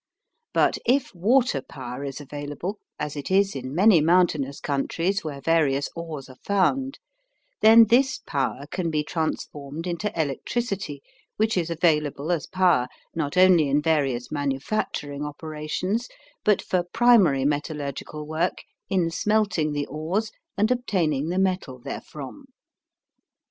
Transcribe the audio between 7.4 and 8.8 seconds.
then this power